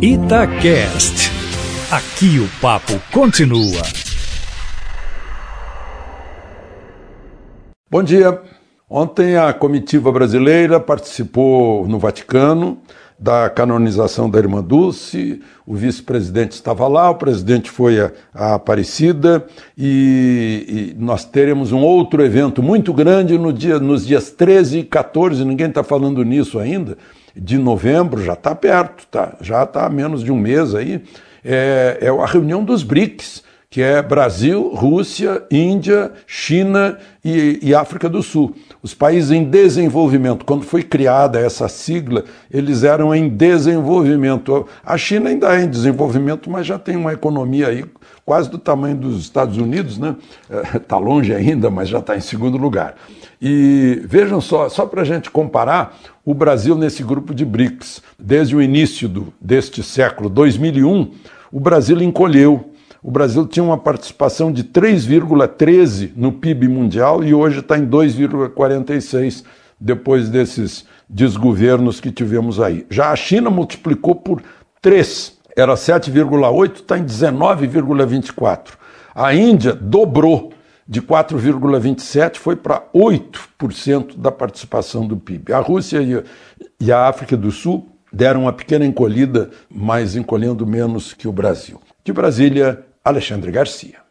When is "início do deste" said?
58.62-59.82